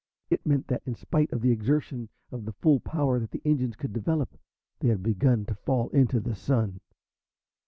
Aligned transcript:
It 0.31 0.43
meant 0.43 0.65
that, 0.65 0.81
in 0.87 0.95
spite 0.95 1.31
of 1.31 1.41
the 1.41 1.51
exertion 1.51 2.09
of 2.31 2.45
the 2.45 2.53
full 2.53 2.79
power 2.79 3.19
that 3.19 3.29
the 3.29 3.41
engines 3.45 3.75
could 3.75 3.93
develop, 3.93 4.29
they 4.79 4.87
had 4.87 5.03
begun 5.03 5.45
to 5.45 5.53
fall 5.53 5.89
into 5.89 6.19
the 6.19 6.33
Sun. 6.33 6.79